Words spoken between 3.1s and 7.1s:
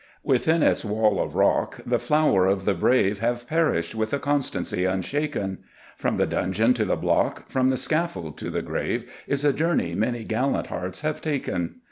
Have perished with a constancy unshaken. From the dungeon to the